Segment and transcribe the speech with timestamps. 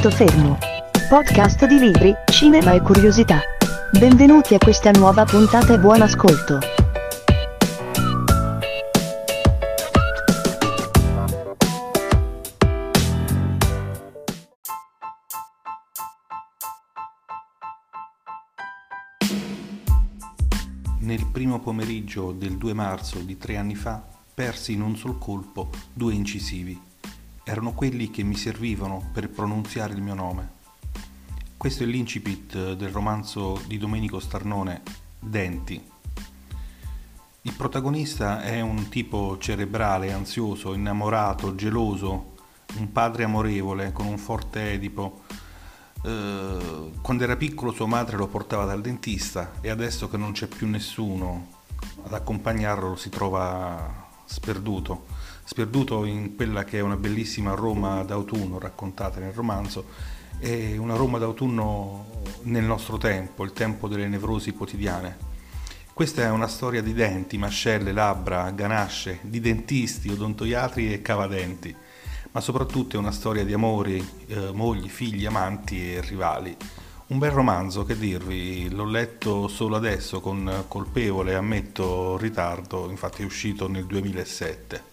[0.00, 0.56] Punto fermo.
[1.10, 3.38] Podcast di libri, cinema e curiosità.
[3.98, 6.58] Benvenuti a questa nuova puntata e buon ascolto.
[21.00, 25.68] Nel primo pomeriggio del 2 marzo di tre anni fa persi in un sol colpo
[25.92, 26.88] due incisivi.
[27.50, 30.50] Erano quelli che mi servivano per pronunziare il mio nome.
[31.56, 34.82] Questo è l'incipit del romanzo di Domenico Starnone,
[35.18, 35.82] Denti.
[37.42, 42.34] Il protagonista è un tipo cerebrale, ansioso, innamorato, geloso,
[42.76, 45.22] un padre amorevole con un forte Edipo
[46.04, 50.46] eh, quando era piccolo sua madre lo portava dal dentista e adesso che non c'è
[50.46, 51.48] più nessuno
[52.04, 55.06] ad accompagnarlo si trova sperduto,
[55.50, 59.84] sperduto in quella che è una bellissima Roma d'autunno raccontata nel romanzo
[60.38, 65.16] e una Roma d'autunno nel nostro tempo, il tempo delle nevrosi quotidiane.
[65.92, 71.74] Questa è una storia di denti, mascelle, labbra, ganasce, di dentisti, odontoiatri e cavadenti
[72.32, 76.56] ma soprattutto è una storia di amori, eh, mogli, figli, amanti e rivali.
[77.08, 83.24] Un bel romanzo, che dirvi, l'ho letto solo adesso con colpevole, ammetto, ritardo, infatti è
[83.24, 84.89] uscito nel 2007.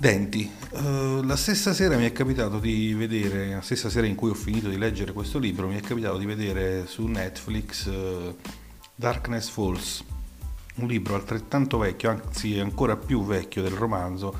[0.00, 4.30] Denti, uh, la stessa sera mi è capitato di vedere, la stessa sera in cui
[4.30, 8.36] ho finito di leggere questo libro, mi è capitato di vedere su Netflix uh,
[8.94, 10.04] Darkness Falls,
[10.76, 14.36] un libro altrettanto vecchio, anzi ancora più vecchio del romanzo,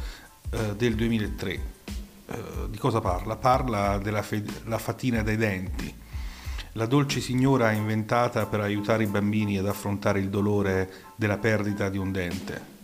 [0.50, 1.50] eh, del 2003.
[1.50, 1.62] Eh,
[2.70, 3.34] di cosa parla?
[3.34, 4.44] Parla della fe-
[4.76, 5.92] fatina dei denti,
[6.74, 11.98] la dolce signora inventata per aiutare i bambini ad affrontare il dolore della perdita di
[11.98, 12.77] un dente.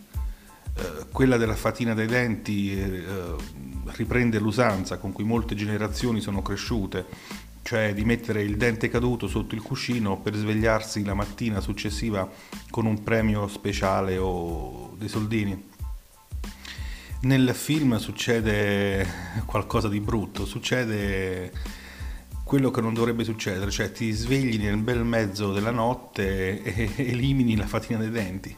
[0.77, 3.35] Eh, quella della fatina dei denti eh,
[3.85, 7.05] riprende l'usanza con cui molte generazioni sono cresciute,
[7.61, 12.29] cioè di mettere il dente caduto sotto il cuscino per svegliarsi la mattina successiva
[12.69, 15.73] con un premio speciale o dei soldini.
[17.21, 19.07] Nel film succede
[19.45, 21.51] qualcosa di brutto, succede
[22.43, 27.55] quello che non dovrebbe succedere, cioè ti svegli nel bel mezzo della notte e elimini
[27.55, 28.55] la fatina dei denti.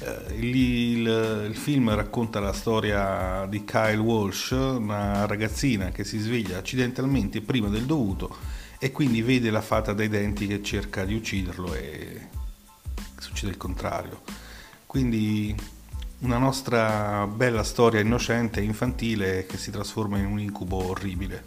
[0.00, 6.18] Uh, il, il, il, film racconta la storia di Kyle Walsh, una ragazzina che si
[6.18, 8.34] sveglia accidentalmente prima del dovuto
[8.78, 12.28] e quindi vede la fata dei denti che cerca di ucciderlo e
[13.18, 14.22] succede il contrario.
[14.86, 15.54] Quindi
[16.20, 21.42] una nostra bella storia innocente e infantile che si trasforma in un incubo orribile.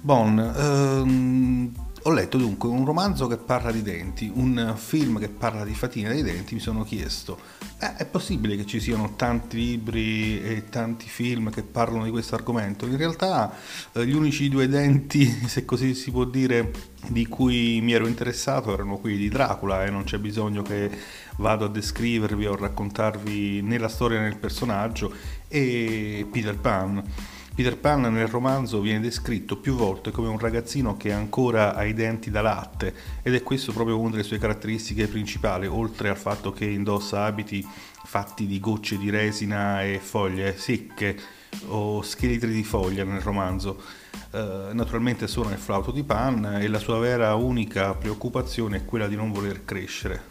[0.00, 5.62] Bon, ehm, ho letto dunque un romanzo che parla di denti, un film che parla
[5.62, 7.38] di fatina dei denti, mi sono chiesto,
[7.78, 12.34] eh, è possibile che ci siano tanti libri e tanti film che parlano di questo
[12.34, 12.86] argomento?
[12.86, 13.54] In realtà
[13.92, 16.72] eh, gli unici due denti, se così si può dire,
[17.08, 20.90] di cui mi ero interessato erano quelli di Dracula e non c'è bisogno che
[21.36, 25.12] vado a descrivervi o raccontarvi né la storia né il personaggio
[25.46, 27.36] e Peter Pan.
[27.58, 31.92] Peter Pan nel romanzo viene descritto più volte come un ragazzino che ancora ha i
[31.92, 36.52] denti da latte ed è questo proprio una delle sue caratteristiche principali, oltre al fatto
[36.52, 41.18] che indossa abiti fatti di gocce di resina e foglie secche
[41.66, 43.82] o scheletri di foglia nel romanzo.
[44.30, 49.08] Uh, naturalmente suona il flauto di Pan e la sua vera unica preoccupazione è quella
[49.08, 50.22] di non voler crescere.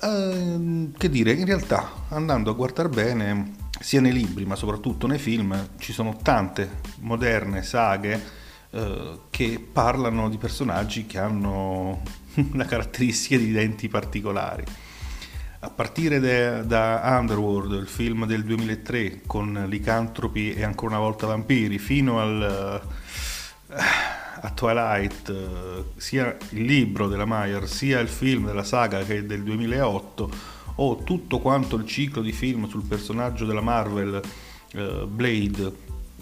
[0.00, 5.18] Uh, che dire, in realtà andando a guardare bene sia nei libri ma soprattutto nei
[5.18, 8.18] film ci sono tante moderne saghe
[8.70, 12.00] eh, che parlano di personaggi che hanno
[12.52, 14.64] una caratteristica di denti particolari.
[15.60, 21.26] A partire de, da Underworld, il film del 2003 con licantropi e ancora una volta
[21.26, 22.82] vampiri, fino al,
[23.68, 23.74] uh,
[24.40, 29.42] a Twilight, uh, sia il libro della Meyer sia il film della saga che del
[29.42, 34.20] 2008 o tutto quanto il ciclo di film sul personaggio della Marvel,
[34.74, 35.72] uh, Blade,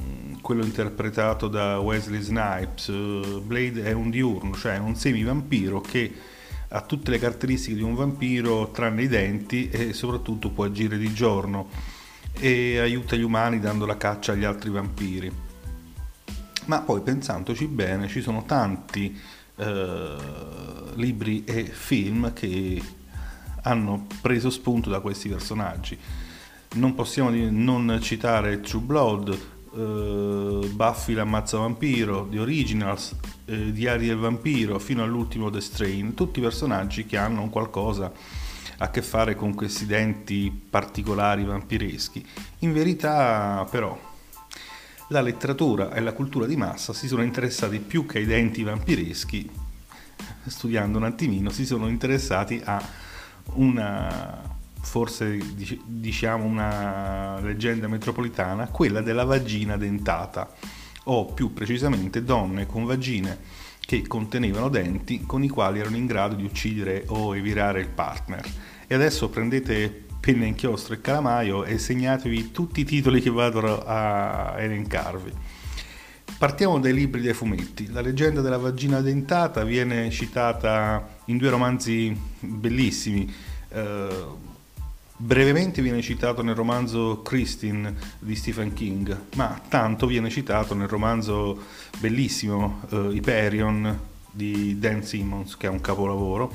[0.03, 2.89] mm, quello interpretato da Wesley Snipes.
[2.89, 6.13] Uh, Blade è un diurno, cioè un semi-vampiro che
[6.69, 11.13] ha tutte le caratteristiche di un vampiro tranne i denti e soprattutto può agire di
[11.13, 11.69] giorno
[12.39, 15.31] e aiuta gli umani dando la caccia agli altri vampiri.
[16.67, 19.19] Ma poi pensandoci bene ci sono tanti
[19.57, 20.17] eh,
[20.95, 22.81] libri e film che
[23.63, 25.99] hanno preso spunto da questi personaggi.
[26.75, 29.39] Non possiamo non citare True Blood,
[29.73, 33.17] uh, Buffy l'ammazza vampiro, The Originals,
[33.47, 38.11] uh, Diari del vampiro, fino all'ultimo The Strain, tutti personaggi che hanno qualcosa
[38.79, 42.27] a che fare con questi denti particolari vampireschi.
[42.61, 44.11] In verità però
[45.09, 49.49] la letteratura e la cultura di massa si sono interessati più che ai denti vampireschi,
[50.47, 52.83] studiando un attimino, si sono interessati a
[53.55, 54.51] una
[54.83, 55.39] forse
[55.87, 60.53] diciamo una leggenda metropolitana, quella della vagina dentata,
[61.05, 63.39] o più precisamente donne con vagine
[63.81, 68.45] che contenevano denti con i quali erano in grado di uccidere o evirare il partner.
[68.87, 74.55] E adesso prendete penna, inchiostro e calamaio e segnatevi tutti i titoli che vado a
[74.59, 75.33] elencarvi.
[76.43, 77.93] Partiamo dai libri dei fumetti.
[77.93, 83.33] La leggenda della vagina dentata viene citata in due romanzi bellissimi.
[83.69, 84.37] Uh,
[85.19, 91.63] brevemente viene citato nel romanzo Christine di Stephen King, ma tanto viene citato nel romanzo
[92.01, 93.97] bellissimo uh, Hyperion
[94.29, 96.53] di Dan Simmons, che è un capolavoro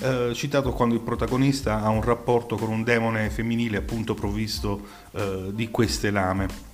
[0.00, 4.80] eh, citato quando il protagonista ha un rapporto con un demone femminile appunto provvisto
[5.12, 6.72] eh, di queste lame.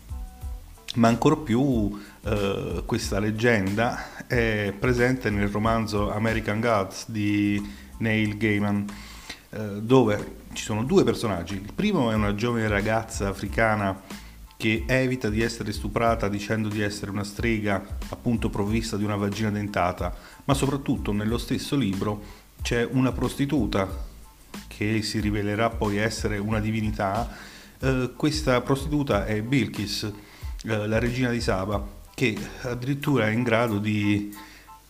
[0.96, 7.64] Ma ancora più eh, questa leggenda è presente nel romanzo American Gods di
[7.98, 8.86] Neil Gaiman,
[9.50, 11.54] eh, dove ci sono due personaggi.
[11.54, 14.02] Il primo è una giovane ragazza africana
[14.56, 19.50] che evita di essere stuprata dicendo di essere una strega appunto provvista di una vagina
[19.50, 20.14] dentata,
[20.44, 22.22] ma soprattutto nello stesso libro
[22.62, 23.88] c'è una prostituta
[24.66, 27.30] che si rivelerà poi essere una divinità.
[27.78, 30.12] Eh, questa prostituta è Bilkis,
[30.64, 31.84] eh, la regina di Saba,
[32.14, 34.34] che addirittura è in grado di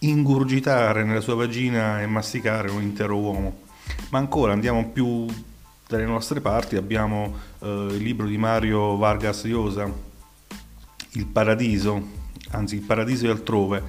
[0.01, 3.63] ingurgitare nella sua vagina e masticare un intero uomo.
[4.11, 5.27] Ma ancora andiamo più
[5.87, 9.93] dalle nostre parti, abbiamo eh, il libro di Mario Vargas Llosa,
[11.13, 12.03] Il Paradiso,
[12.51, 13.83] anzi Il Paradiso è altrove,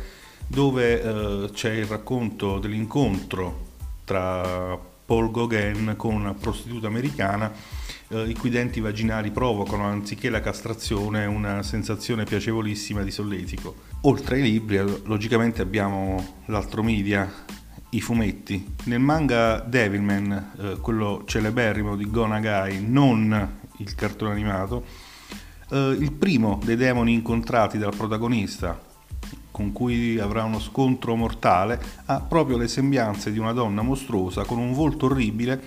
[0.48, 3.70] dove eh, c'è il racconto dell'incontro
[4.04, 7.52] tra Paul Gauguin con una prostituta americana
[8.08, 13.76] eh, i cui denti vaginali provocano, anziché la castrazione, una sensazione piacevolissima di solletico.
[14.04, 17.30] Oltre ai libri, eh, logicamente abbiamo l'altro media,
[17.90, 18.76] i fumetti.
[18.86, 24.86] Nel manga Devilman, eh, quello celeberrimo di Go Nagai, non il cartone animato,
[25.72, 28.80] eh, il primo dei demoni incontrati dal protagonista,
[29.52, 34.58] con cui avrà uno scontro mortale, ha proprio le sembianze di una donna mostruosa con
[34.58, 35.62] un volto orribile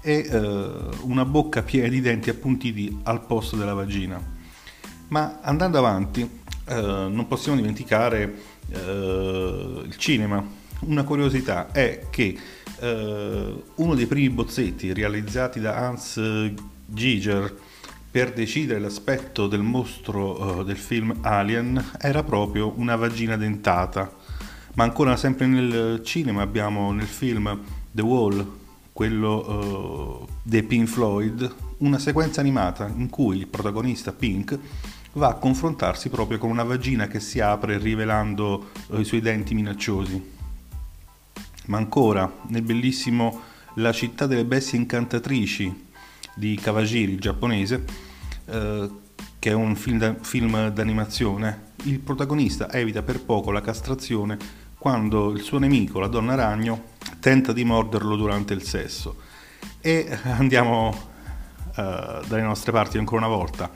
[0.00, 0.70] e eh,
[1.02, 4.20] una bocca piena di denti appuntiti al posto della vagina.
[5.08, 8.34] Ma andando avanti, eh, non possiamo dimenticare
[8.70, 10.44] eh, il cinema.
[10.80, 12.36] Una curiosità è che
[12.80, 16.20] eh, uno dei primi bozzetti realizzati da Hans
[16.86, 17.56] Giger
[18.18, 24.12] per decidere l'aspetto del mostro uh, del film Alien era proprio una vagina dentata.
[24.74, 27.56] Ma ancora sempre nel cinema abbiamo nel film
[27.92, 28.44] The Wall,
[28.92, 34.58] quello uh, dei Pink Floyd, una sequenza animata in cui il protagonista Pink
[35.12, 39.54] va a confrontarsi proprio con una vagina che si apre rivelando uh, i suoi denti
[39.54, 40.20] minacciosi.
[41.66, 43.42] Ma ancora nel bellissimo
[43.74, 45.86] La città delle bestie incantatrici
[46.38, 47.84] di Kawajiri, il giapponese,
[48.46, 48.90] eh,
[49.38, 54.36] che è un film, da, film d'animazione, il protagonista evita per poco la castrazione
[54.78, 56.84] quando il suo nemico, la donna ragno,
[57.18, 59.16] tenta di morderlo durante il sesso.
[59.80, 63.70] E andiamo uh, dalle nostre parti ancora una volta.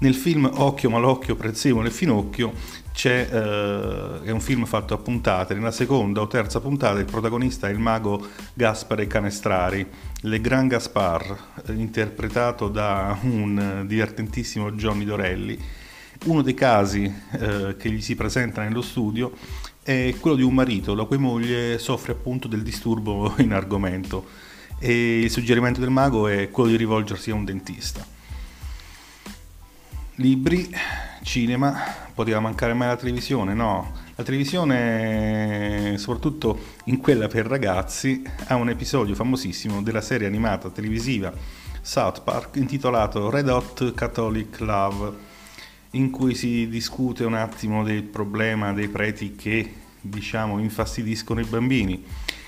[0.00, 2.54] Nel film Occhio Malocchio, Prezzemolo e Finocchio
[2.90, 7.68] c'è, uh, è un film fatto a puntate, nella seconda o terza puntata il protagonista
[7.68, 9.86] è il mago Gaspare Canestrari,
[10.22, 11.36] Le Grand Gaspar,
[11.74, 15.58] interpretato da un divertentissimo Johnny Dorelli.
[16.24, 19.32] Uno dei casi uh, che gli si presenta nello studio
[19.82, 24.24] è quello di un marito la cui moglie soffre appunto del disturbo in argomento
[24.78, 28.18] e il suggerimento del mago è quello di rivolgersi a un dentista.
[30.20, 30.68] Libri,
[31.22, 33.54] cinema, poteva mancare mai la televisione?
[33.54, 40.68] No, la televisione, soprattutto in quella per ragazzi, ha un episodio famosissimo della serie animata
[40.68, 41.32] televisiva
[41.80, 45.16] South Park intitolato Red Hot Catholic Love,
[45.92, 49.72] in cui si discute un attimo del problema dei preti che,
[50.02, 52.04] diciamo, infastidiscono i bambini.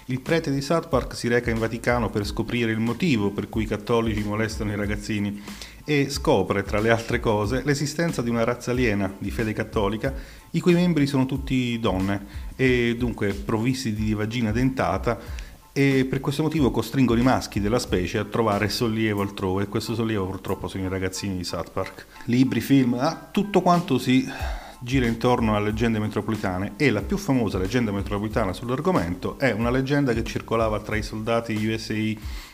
[0.06, 3.62] Il prete di South Park si reca in Vaticano per scoprire il motivo per cui
[3.62, 5.40] i cattolici molestano i ragazzini
[5.84, 10.14] e scopre, tra le altre cose, l'esistenza di una razza aliena di fede cattolica
[10.50, 15.18] i cui membri sono tutti donne e dunque provvisti di vagina dentata
[15.72, 19.94] e per questo motivo costringono i maschi della specie a trovare sollievo altrove e questo
[19.94, 22.06] sollievo purtroppo sono i ragazzini di South Park.
[22.26, 24.28] Libri, film, ah, tutto quanto si
[24.82, 30.12] gira intorno alle leggende metropolitane e la più famosa leggenda metropolitana sull'argomento è una leggenda
[30.12, 31.94] che circolava tra i soldati USA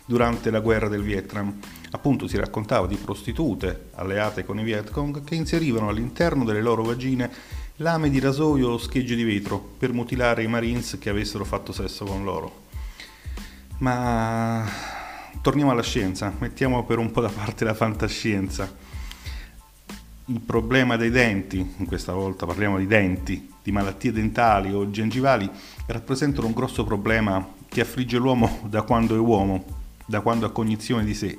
[0.09, 1.55] durante la guerra del Vietnam.
[1.91, 7.31] Appunto si raccontava di prostitute alleate con i Vietcong che inserivano all'interno delle loro vagine
[7.77, 12.07] lame di rasoio o schegge di vetro per mutilare i Marines che avessero fatto sesso
[12.07, 12.62] con loro.
[13.81, 14.67] Ma
[15.43, 18.87] torniamo alla scienza, mettiamo per un po' da parte la fantascienza
[20.29, 25.49] il problema dei denti, in questa volta parliamo di denti, di malattie dentali o gengivali,
[25.87, 29.65] rappresentano un grosso problema che affligge l'uomo da quando è uomo,
[30.09, 31.38] da quando ha cognizione di sé.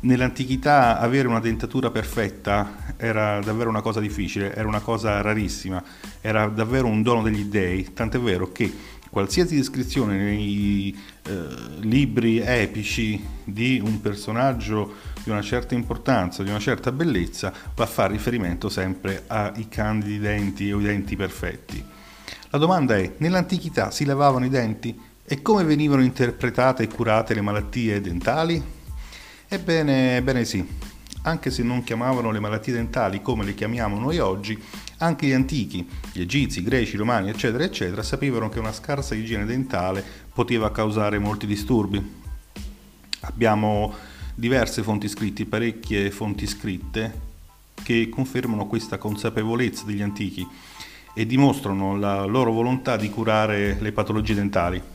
[0.00, 5.82] Nell'antichità avere una dentatura perfetta era davvero una cosa difficile, era una cosa rarissima,
[6.20, 8.72] era davvero un dono degli dei, tant'è vero che
[9.08, 11.46] qualsiasi descrizione nei eh,
[11.80, 17.86] libri epici di un personaggio di una certa importanza, di una certa bellezza, va a
[17.86, 21.82] fare riferimento sempre ai candidi denti o i denti perfetti.
[22.50, 24.96] La domanda è, nell'antichità si lavavano i denti?
[25.28, 28.62] E come venivano interpretate e curate le malattie dentali?
[29.48, 30.64] Ebbene, ebbene sì,
[31.22, 34.56] anche se non chiamavano le malattie dentali come le chiamiamo noi oggi,
[34.98, 39.16] anche gli antichi, gli egizi, i greci, i romani, eccetera, eccetera, sapevano che una scarsa
[39.16, 42.00] igiene dentale poteva causare molti disturbi.
[43.22, 43.94] Abbiamo
[44.32, 47.20] diverse fonti scritte, parecchie fonti scritte,
[47.82, 50.46] che confermano questa consapevolezza degli antichi
[51.12, 54.94] e dimostrano la loro volontà di curare le patologie dentali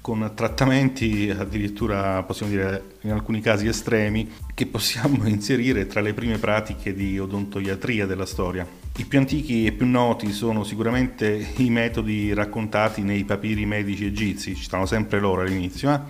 [0.00, 6.38] con trattamenti addirittura possiamo dire in alcuni casi estremi che possiamo inserire tra le prime
[6.38, 8.66] pratiche di odontoiatria della storia.
[8.96, 14.54] I più antichi e più noti sono sicuramente i metodi raccontati nei papiri medici egizi,
[14.56, 15.92] ci stanno sempre loro all'inizio.
[15.92, 16.00] Eh?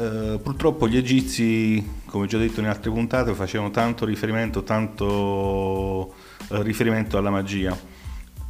[0.00, 6.14] Eh, purtroppo gli egizi, come già detto in altre puntate, facevano tanto riferimento, tanto
[6.50, 7.76] eh, riferimento alla magia.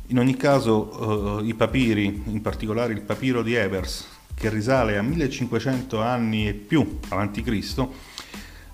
[0.09, 5.03] In ogni caso eh, i papiri, in particolare il papiro di Ebers, che risale a
[5.03, 7.93] 1500 anni e più avanti Cristo,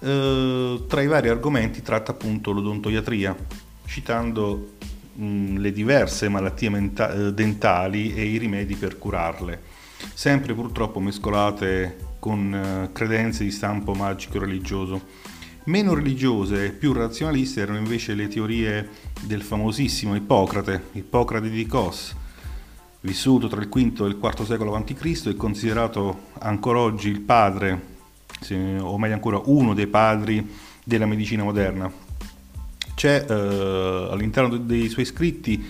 [0.00, 3.34] eh, tra i vari argomenti tratta appunto l'odontoiatria,
[3.86, 4.74] citando
[5.14, 9.60] mh, le diverse malattie menta- eh, dentali e i rimedi per curarle,
[10.12, 15.32] sempre purtroppo mescolate con eh, credenze di stampo magico-religioso.
[15.66, 18.86] Meno religiose e più razionaliste erano invece le teorie
[19.22, 22.14] del famosissimo Ippocrate, Ippocrate di Cos,
[23.04, 25.26] vissuto tra il V e il IV secolo a.C.
[25.26, 27.92] e considerato ancora oggi il padre,
[28.80, 30.46] o meglio ancora uno dei padri
[30.82, 31.90] della medicina moderna.
[32.94, 35.62] C'è eh, all'interno dei suoi scritti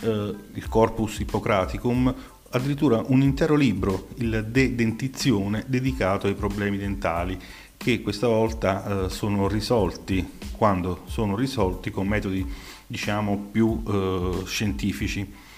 [0.00, 2.12] eh, il Corpus Hippocraticum,
[2.50, 7.38] addirittura un intero libro, il De Dentizione, dedicato ai problemi dentali,
[7.76, 12.44] che questa volta eh, sono risolti, quando sono risolti con metodi
[12.86, 15.48] diciamo più eh, scientifici.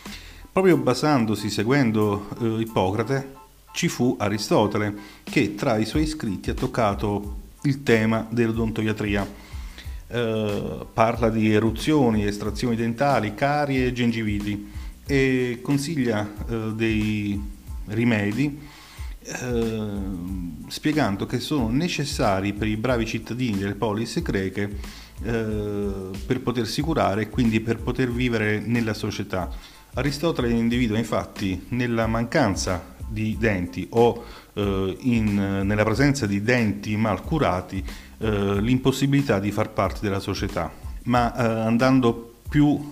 [0.53, 3.37] Proprio basandosi, seguendo eh, Ippocrate,
[3.73, 9.27] ci fu Aristotele, che tra i suoi scritti ha toccato il tema dell'odontoiatria.
[10.09, 14.71] Eh, parla di eruzioni, estrazioni dentali, carie e gengiviti
[15.07, 17.41] e consiglia eh, dei
[17.87, 18.59] rimedi
[19.25, 19.91] eh,
[20.69, 24.79] spiegando che sono necessari per i bravi cittadini delle polis greche
[25.23, 29.51] eh, per potersi curare e quindi per poter vivere nella società
[29.95, 37.23] Aristotele individua infatti nella mancanza di denti o eh, in, nella presenza di denti mal
[37.23, 37.85] curati
[38.19, 40.73] eh, l'impossibilità di far parte della società,
[41.05, 42.91] ma eh, andando più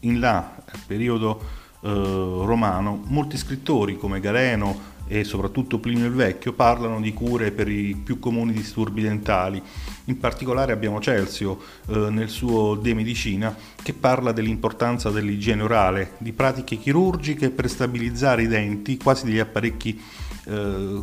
[0.00, 1.40] in là, nel periodo
[1.80, 7.68] eh, romano, molti scrittori come Galeno, e soprattutto Plinio il Vecchio parlano di cure per
[7.68, 9.62] i più comuni disturbi dentali.
[10.06, 16.32] In particolare abbiamo Celsio eh, nel suo De Medicina che parla dell'importanza dell'igiene orale, di
[16.32, 20.00] pratiche chirurgiche per stabilizzare i denti, quasi degli apparecchi
[20.44, 21.00] eh,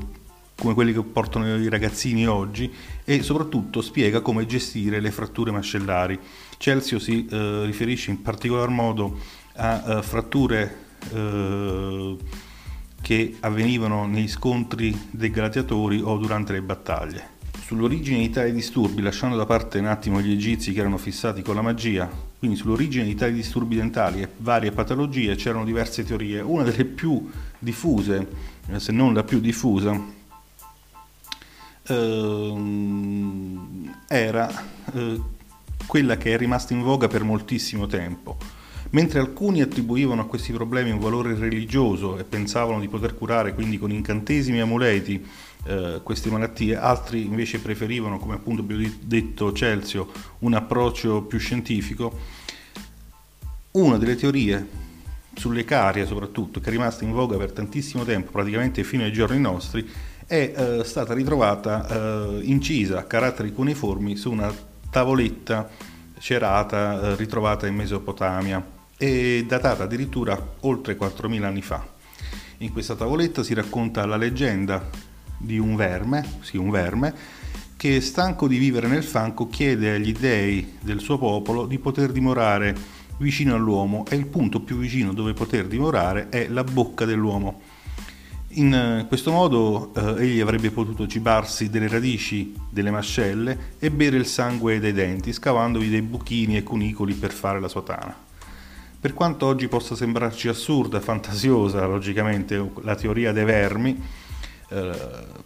[0.56, 2.72] come quelli che portano i ragazzini oggi
[3.04, 6.20] e soprattutto spiega come gestire le fratture mascellari.
[6.58, 9.18] Celsio si eh, riferisce in particolar modo
[9.56, 10.78] a eh, fratture
[11.12, 12.18] eh,
[13.04, 17.32] che avvenivano nei scontri dei gladiatori o durante le battaglie.
[17.66, 21.56] Sull'origine di tali disturbi, lasciando da parte un attimo gli egizi che erano fissati con
[21.56, 26.40] la magia, quindi sull'origine di tali disturbi dentali e varie patologie c'erano diverse teorie.
[26.40, 27.30] Una delle più
[27.60, 28.26] diffuse,
[28.70, 30.02] eh, se non la più diffusa,
[31.88, 34.50] ehm, era
[34.94, 35.22] eh,
[35.86, 38.62] quella che è rimasta in voga per moltissimo tempo
[38.94, 43.80] Mentre alcuni attribuivano a questi problemi un valore religioso e pensavano di poter curare quindi
[43.80, 45.26] con incantesimi e amuleti
[45.66, 52.16] eh, queste malattie, altri invece preferivano, come appunto abbiamo detto Celsio, un approccio più scientifico.
[53.72, 54.68] Una delle teorie
[55.34, 59.40] sulle carie soprattutto, che è rimasta in voga per tantissimo tempo, praticamente fino ai giorni
[59.40, 59.90] nostri,
[60.28, 64.54] è eh, stata ritrovata eh, incisa a caratteri cuneiformi su una
[64.92, 65.68] tavoletta
[66.20, 71.86] cerata eh, ritrovata in Mesopotamia e datata addirittura oltre 4.000 anni fa.
[72.58, 74.90] In questa tavoletta si racconta la leggenda
[75.38, 77.14] di un verme, sì un verme,
[77.76, 83.02] che stanco di vivere nel fango chiede agli dei del suo popolo di poter dimorare
[83.18, 87.62] vicino all'uomo e il punto più vicino dove poter dimorare è la bocca dell'uomo.
[88.56, 94.16] In eh, questo modo eh, egli avrebbe potuto cibarsi delle radici delle mascelle e bere
[94.16, 98.16] il sangue dai denti, scavandovi dei buchini e cunicoli per fare la sua tana.
[99.04, 104.02] Per quanto oggi possa sembrarci assurda, fantasiosa, logicamente, la teoria dei vermi
[104.70, 104.92] eh,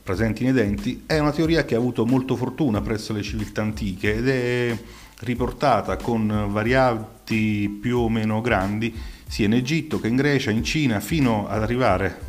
[0.03, 4.17] presenti nei denti, è una teoria che ha avuto molto fortuna presso le civiltà antiche
[4.17, 4.77] ed è
[5.21, 8.93] riportata con varianti più o meno grandi
[9.27, 12.26] sia in Egitto che in Grecia, in Cina, fino ad arrivare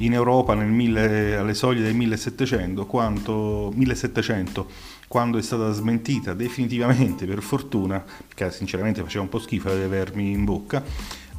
[0.00, 4.68] in Europa mille, alle soglie del 1700 quando, 1700,
[5.08, 10.30] quando è stata smentita definitivamente, per fortuna, perché sinceramente faceva un po' schifo avere vermi
[10.30, 10.82] in bocca,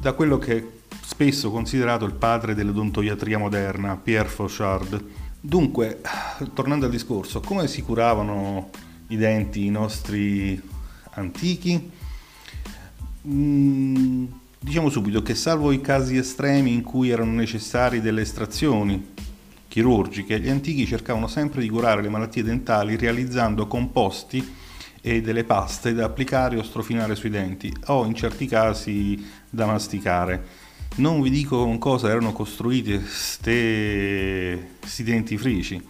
[0.00, 0.64] da quello che è
[1.00, 5.04] spesso considerato il padre dell'odontoiatria moderna, Pierre Fauchard.
[5.40, 6.00] Dunque,
[6.54, 8.70] tornando al discorso, come si curavano
[9.08, 10.60] i denti i nostri
[11.14, 11.90] antichi?
[13.26, 14.26] Mm,
[14.64, 19.08] Diciamo subito che salvo i casi estremi in cui erano necessarie delle estrazioni
[19.66, 24.54] chirurgiche, gli antichi cercavano sempre di curare le malattie dentali realizzando composti
[25.00, 30.46] e delle paste da applicare o strofinare sui denti o in certi casi da masticare.
[30.94, 33.42] Non vi dico con cosa erano costruiti questi
[35.02, 35.84] dentifrici.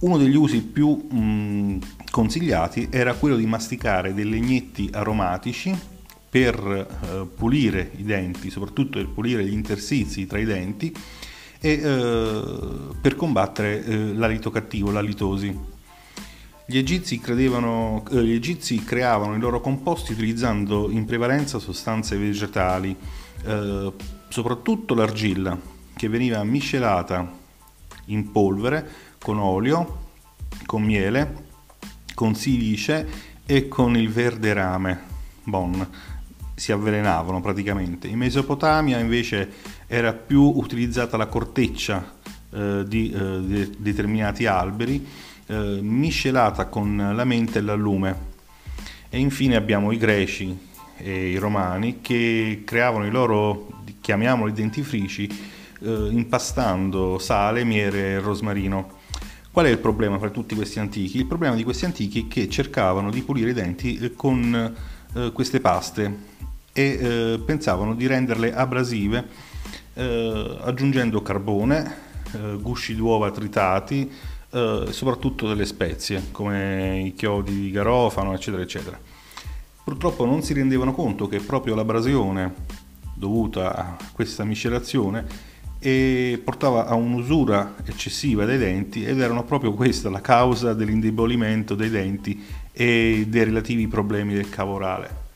[0.00, 1.78] Uno degli usi più mh,
[2.10, 5.98] consigliati era quello di masticare dei legnetti aromatici
[6.30, 10.94] per eh, pulire i denti, soprattutto per pulire gli interstizi tra i denti
[11.58, 12.42] e eh,
[13.00, 15.78] per combattere eh, l'alito cattivo, la litosi.
[16.64, 22.96] Gli egizi, credevano, gli egizi, creavano i loro composti utilizzando in prevalenza sostanze vegetali,
[23.44, 23.92] eh,
[24.28, 25.58] soprattutto l'argilla,
[25.96, 27.38] che veniva miscelata
[28.06, 28.88] in polvere
[29.18, 30.06] con olio,
[30.64, 31.48] con miele,
[32.14, 33.08] con silice
[33.44, 35.00] e con il verde rame,
[35.42, 35.88] bon,
[36.60, 38.06] si avvelenavano praticamente.
[38.06, 39.48] In Mesopotamia invece
[39.86, 42.16] era più utilizzata la corteccia
[42.50, 45.06] eh, di, eh, di, determinati alberi
[45.46, 48.28] eh, miscelata con la mente e l'allume.
[49.08, 50.54] E infine abbiamo i greci
[50.98, 53.68] e i romani che creavano i loro,
[54.02, 55.26] chiamiamoli dentifrici,
[55.80, 58.98] eh, impastando sale, miele e rosmarino.
[59.50, 61.16] Qual è il problema fra tutti questi antichi?
[61.16, 64.74] Il problema di questi antichi è che cercavano di pulire i denti eh, con
[65.14, 66.28] eh, queste paste
[66.72, 69.26] e eh, pensavano di renderle abrasive
[69.94, 71.94] eh, aggiungendo carbone,
[72.32, 74.10] eh, gusci d'uova tritati
[74.50, 78.98] e eh, soprattutto delle spezie come i chiodi di garofano eccetera eccetera.
[79.82, 82.54] Purtroppo non si rendevano conto che proprio l'abrasione
[83.14, 85.48] dovuta a questa miscelazione
[86.44, 92.44] portava a un'usura eccessiva dei denti ed erano proprio questa la causa dell'indebolimento dei denti
[92.70, 95.28] e dei relativi problemi del cavo orale.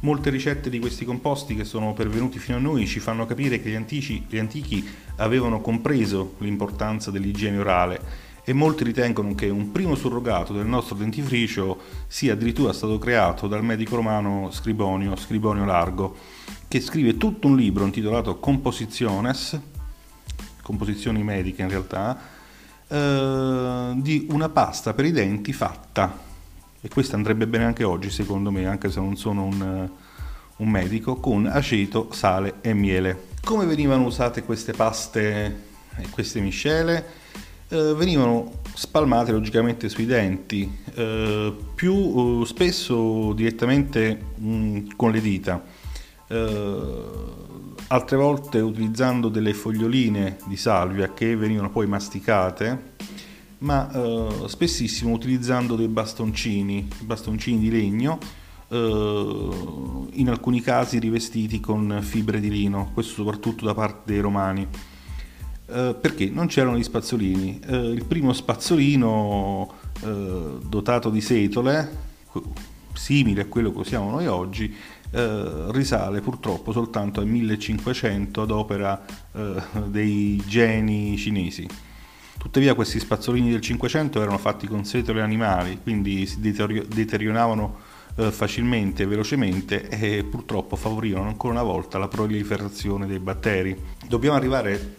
[0.00, 3.70] Molte ricette di questi composti che sono pervenuti fino a noi ci fanno capire che
[3.70, 9.96] gli antici, gli antichi avevano compreso l'importanza dell'igiene orale e molti ritengono che un primo
[9.96, 16.16] surrogato del nostro dentifricio sia addirittura stato creato dal medico romano Scribonio, Scribonio Largo,
[16.68, 19.60] che scrive tutto un libro intitolato Compositiones,
[20.62, 22.18] composizioni mediche in realtà,
[22.86, 26.27] eh, di una pasta per i denti fatta
[26.80, 29.88] e questo andrebbe bene anche oggi secondo me, anche se non sono un,
[30.56, 33.26] un medico, con aceto, sale e miele.
[33.42, 37.26] Come venivano usate queste paste e queste miscele?
[37.68, 45.20] Eh, venivano spalmate logicamente sui denti, eh, più eh, spesso direttamente mh, mm, con le
[45.20, 45.62] dita,
[46.28, 47.04] eh,
[47.88, 52.96] altre volte utilizzando delle foglioline di salvia che venivano poi masticate
[53.58, 58.18] ma eh, spessissimo utilizzando dei bastoncini, bastoncini di legno,
[58.68, 59.48] eh,
[60.12, 64.66] in alcuni casi rivestiti con fibre di lino, questo soprattutto da parte dei romani.
[65.70, 67.60] Eh, perché non c'erano gli spazzolini.
[67.66, 72.06] Eh, il primo spazzolino eh, dotato di setole,
[72.94, 74.74] simile a quello che usiamo noi oggi,
[75.10, 79.04] eh, risale purtroppo soltanto al 1500 ad opera
[79.86, 81.66] dei geni cinesi
[82.38, 87.76] Tuttavia questi spazzolini del Cinquecento erano fatti con setole animali, quindi si deterioravano
[88.16, 93.76] eh, facilmente e velocemente e purtroppo favorivano ancora una volta la proliferazione dei batteri.
[94.06, 94.96] Dobbiamo arrivare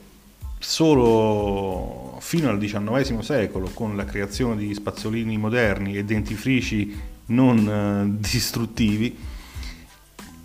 [0.60, 6.98] solo fino al XIX secolo con la creazione di spazzolini moderni e dentifrici
[7.28, 9.18] non eh, distruttivi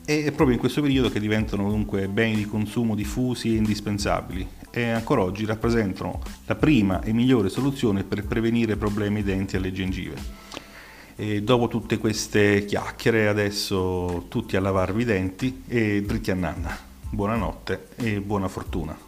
[0.04, 4.46] e è proprio in questo periodo che diventano dunque beni di consumo diffusi e indispensabili
[4.70, 10.42] e ancora oggi rappresentano la prima e migliore soluzione per prevenire problemi denti alle gengive.
[11.16, 16.76] E dopo tutte queste chiacchiere adesso tutti a lavarvi i denti e dritti a nanna.
[17.08, 18.98] Buonanotte e buona fortuna.